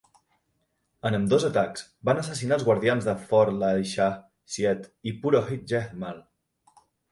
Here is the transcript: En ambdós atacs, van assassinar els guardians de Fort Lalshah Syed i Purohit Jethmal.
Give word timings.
En 1.09 1.17
ambdós 1.17 1.45
atacs, 1.49 1.83
van 2.09 2.21
assassinar 2.21 2.57
els 2.61 2.65
guardians 2.71 3.11
de 3.11 3.15
Fort 3.27 3.55
Lalshah 3.59 4.09
Syed 4.57 4.91
i 5.13 5.17
Purohit 5.27 5.71
Jethmal. 5.75 6.21